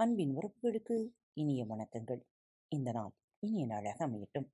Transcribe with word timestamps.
அன்பின் 0.00 0.36
உறவுகளுக்கு 0.36 1.08
இனிய 1.32 1.66
வணக்கங்கள். 1.66 2.20
இந்த 2.68 2.92
நாள் 2.92 3.12
இனிய 3.38 3.66
நாளாக 3.66 4.08
அமையட்டும். 4.08 4.48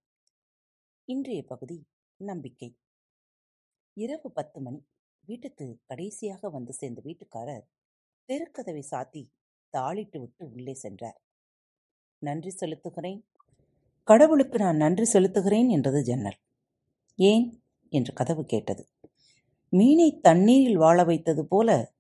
இன்றைய 1.04 1.43
பகுதி 1.43 1.87
நம்பிக்கை. 2.17 2.79
இரவு 3.93 4.32
பத்து 4.32 4.61
மணி. 4.61 4.87
வீட்டுக்கு 5.21 5.79
கடைசியாக 5.87 6.51
வந்து 6.51 6.72
சேர்ந்த 6.72 7.03
வீட்டுக்காரர் 7.04 7.67
தெருக்கதவை 8.29 8.82
சாத்தி 8.91 9.30
தாளிட்டு 9.77 10.19
விட்டு 10.19 10.53
உள்ளே 10.53 10.75
சென்றார். 10.75 11.23
நன்றி 12.19 12.55
செலுத்துகிறேன். 12.61 13.25
கடவுளுக்கு 14.05 14.59
நான் 14.59 14.77
நன்றி 14.77 15.19
செலுத்துகிறேன் 15.19 15.69
என்றது 15.69 16.03
ஜன்னல். 16.03 16.39
ஏன்? 17.17 17.63
என்று 17.89 18.13
கதவு 18.13 18.45
கேட்டது. 18.45 18.89
மீனை 19.69 20.21
தண்ணீரில் 20.21 20.77
வாழ 20.77 21.05
வைத்தது 21.05 21.47
போல 21.47 21.93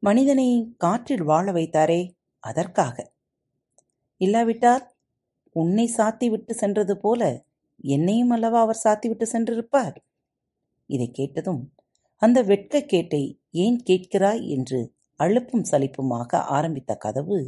மனிதனை 0.00 0.74
காற்றில் 0.78 1.22
வாழ 1.22 1.52
வைத்தாரே 1.52 2.22
அதற்காக. 2.44 2.96
இல்லாவிட்டால் 4.20 4.84
உன்னை 5.56 5.86
சாத்தி 5.96 6.26
விட்டு 6.30 6.54
சென்றது 6.54 6.94
போல 6.98 7.22
என்னையும் 7.84 8.30
அல்லவா 8.30 8.60
அவர் 8.60 8.82
சாத்தி 8.84 9.06
விட்டு 9.06 9.26
சென்றிருப்பார்? 9.32 9.96
இதை 10.90 11.10
கேட்டதும் 11.10 11.62
அந்த 12.22 12.38
வெட்க 12.42 12.80
கேட்டை 12.82 13.22
ஏன் 13.50 13.78
கேட்கிறாய் 13.86 14.42
என்று 14.48 14.80
அழுப்பும் 15.20 15.66
சலிப்புமாக 15.70 16.36
ஆரம்பித்த 16.36 16.92
கதவு 16.94 17.38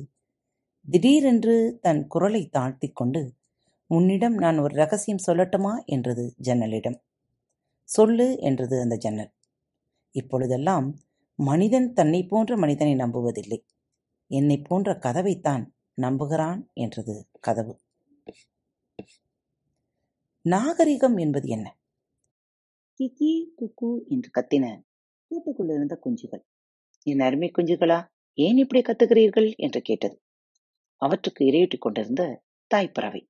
திடீரென்று 0.89 1.79
தன் 1.83 2.07
குரலை 2.07 2.43
தாழ்த்தி 2.49 2.89
கொண்டு 2.89 3.23
உன்னிடம் 3.91 4.35
நான் 4.35 4.59
ஒரு 4.59 4.75
ரகசியம் 4.75 5.25
சொல்லட்டுமா? 5.27 5.73
என்றது 5.85 6.25
ஜன்னலிடம். 6.43 6.99
சொல்லு 7.89 8.27
என்றது 8.39 8.77
அந்த 8.81 8.97
ஜன்னல். 8.97 9.31
இப்பொழுதெல்லாம் 10.15 10.87
மனிதன் 11.39 11.89
தன்னை 11.93 12.21
போன்ற 12.27 12.57
மனிதனை 12.57 12.95
நம்புவதில்லை. 12.95 13.59
என்னை 14.31 14.59
போன்ற 14.59 14.93
கதவைத்தான் 14.93 15.65
நம்புகிறான் 15.95 16.71
என்றது 16.75 17.29
கதவு. 17.41 17.81
நாகரிகம் 20.45 21.17
என்பது 21.17 21.49
என்ன? 21.49 21.77
கிகி 23.01 23.33
குக்கு 23.61 24.05
என்று 24.09 24.31
கத்தின 24.35 24.65
கூட்டுக்குள்ளிருந்த 25.31 25.95
குஞ்சுகள். 26.05 26.45
என் 27.03 27.21
அருமை 27.21 27.51
குஞ்சுகளா 27.59 27.99
ஏன் 28.35 28.57
இப்படி 28.57 28.81
கத்துகிறீர்கள்? 28.83 29.57
என்று 29.57 29.83
கேட்டது. 29.83 30.21
அவற்றுக்கு 30.97 31.45
இரையூட்டிக் 31.45 31.79
கொண்டிருந்த 31.79 32.43
தாய்ப்பறவை. 32.75 33.23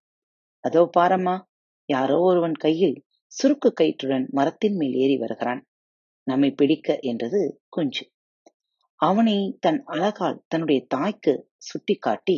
அதோ 0.61 0.91
பாரம்மா 0.97 1.43
யாரோ 1.85 2.19
ஒருவன் 2.21 2.55
கையில் 2.55 3.05
சுருக்கு 3.33 3.73
கயிற்றுடன் 3.81 4.27
மரத்தின் 4.31 4.77
மேல் 4.77 4.95
ஏறி 4.95 5.17
வருகிறான். 5.19 5.63
நம்மை 6.23 6.51
பிடிக்க 6.51 6.99
என்றது 7.01 7.61
குஞ்சு. 7.69 8.05
அவனை 9.01 9.57
தன் 9.61 9.83
அழகால் 9.85 10.45
தன்னுடைய 10.49 10.87
தாய்க்கு 10.87 11.33
சுட்டிக்காட்டி 11.57 12.37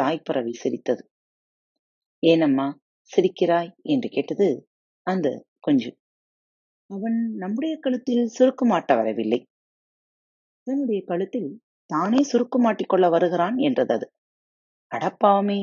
தாய்ப்பறவை 0.00 0.52
சிரித்தது. 0.52 1.02
ஏனம்மா 2.22 2.66
சிரிக்கிறாய்? 3.10 3.70
என்று 3.82 4.08
கேட்டது 4.08 4.68
அந்த 5.06 5.44
குஞ்சு. 5.58 5.90
அவன் 6.90 7.32
நம்முடைய 7.34 7.78
கழுத்தில் 7.80 8.30
சுருக்குமாட்ட 8.38 8.96
வரவில்லை. 8.96 9.40
தன்னுடைய 10.66 11.04
கழுத்தில் 11.06 11.62
தானே 11.86 12.20
சுருக்கு 12.32 12.58
மாட்டிக்கொள்ள 12.58 13.10
வருகிறான்? 13.10 13.56
என்றது 13.56 13.94
அது. 13.94 14.12
அடப்பாவமே 14.92 15.60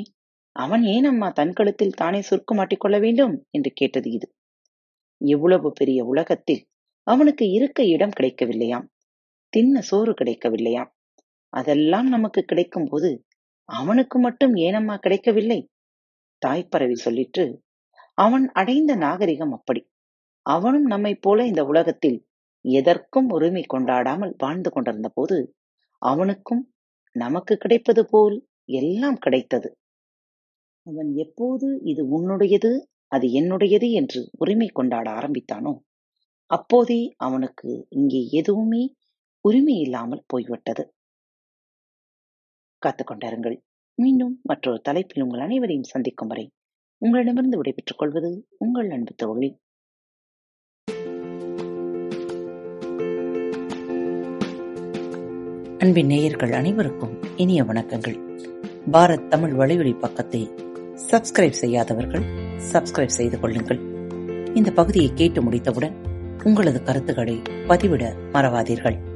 அவன் 0.56 0.84
ஏன் 0.84 1.04
அம்மா 1.04 1.30
தன் 1.30 1.54
கழுத்தில் 1.54 1.98
தானே 1.98 2.20
சுருக்கு 2.20 2.54
மாட்டிக்கொள்ள 2.54 3.00
வேண்டும்? 3.00 3.46
என்று 3.50 3.72
கேட்டது 3.72 4.12
இது. 4.12 4.28
இவ்வளவு 5.22 5.72
பெரிய 5.72 6.06
உலகத்தில் 6.06 6.64
அவனுக்கு 7.08 7.50
இருக்க 7.50 7.84
இடம் 7.86 8.16
கிடைக்கவில்லையாம். 8.20 8.88
தின்ன 9.54 9.82
சோறு 9.82 10.12
கிடைக்கவில்லையாம் 10.14 10.92
அதெல்லாம் 11.54 12.08
நமக்கு 12.10 12.42
கிடைக்கும் 12.44 12.88
போது 12.88 13.10
அவனுக்கு 13.70 14.18
மட்டும் 14.20 14.54
ஏனம்மா 14.58 14.96
கிடைக்கவில்லை? 14.98 15.60
தாய்ப்பறவை 16.42 16.98
சொல்லிட்டு 16.98 17.44
அவன் 18.18 18.46
அடைந்த 18.54 18.92
நாகரிகம் 18.98 19.54
அப்படி. 19.54 19.82
அவனும் 20.46 20.88
நம்மை 20.88 21.14
போல 21.18 21.46
இந்த 21.46 21.62
உலகத்தில் 21.66 22.20
எதற்கும் 22.66 23.28
உரிமை 23.30 23.64
கொண்டாடாமல் 23.66 24.34
வாழ்ந்து 24.38 24.70
கொண்டிருந்த 24.72 25.10
போது 25.10 25.38
அவனுக்கும் 26.02 26.64
நமக்கு 27.16 27.54
கிடைப்பது 27.56 28.04
போல் 28.06 28.38
எல்லாம் 28.80 29.18
கிடைத்தது. 29.18 29.70
அவன் 30.86 31.10
எப்போது 31.24 31.68
இது 31.92 32.02
உன்னுடையது 32.16 32.72
அது 33.12 33.26
என்னுடையது 33.40 33.88
என்று 33.92 34.22
உரிமை 34.38 34.70
கொண்டாட 34.72 35.08
ஆரம்பித்தானோ 35.20 35.74
அப்போதே 36.52 37.02
அவனுக்கு 37.18 37.70
இங்கே 37.92 38.22
எதுவுமே 38.40 38.84
உரிமை 39.48 39.80
இல்லாமல் 39.80 40.24
போய்விட்டது. 40.28 40.94
காத்துக்கொண்டாருங்கள் 42.86 43.60
மீண்டும் 44.02 44.40
மற்றொரு 44.44 44.82
தலைப்பில் 44.82 45.24
உங்கள் 45.24 45.40
அனைவரையும் 45.40 45.84
சந்திக்கும் 45.84 46.28
வரை 46.28 46.52
உங்களிடமிருந்து 46.98 47.58
விடைபெற்றுக் 47.58 47.98
கொள்வது 47.98 48.48
உங்கள் 48.58 48.90
அன்பு 48.90 49.14
தோழி. 49.14 49.60
அன்பின் 55.78 56.06
நேயர்கள் 56.06 56.52
அனைவருக்கும் 56.52 57.22
இனிய 57.38 57.64
வணக்கங்கள். 57.64 58.18
பாரத் 58.92 59.28
தமிழ் 59.28 59.54
வழிவழி 59.54 60.00
பக்கத்தை 60.00 60.42
சப்ஸ்கிரைப் 61.12 61.60
செய்யாதவர்கள் 61.64 62.24
சப்ஸ்கிரைப் 62.74 63.18
செய்து 63.20 63.40
கொள்ளுங்கள். 63.40 63.80
இந்த 64.56 64.72
பகுதியை 64.72 65.12
கேட்டு 65.14 65.42
முடித்தவுடன் 65.42 65.96
உங்களது 66.44 66.84
கருத்துக்களை 66.84 67.36
பதிவிட 67.40 68.04
மறவாதீர்கள். 68.34 69.16